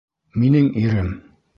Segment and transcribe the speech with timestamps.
[0.45, 1.15] Минең ирем!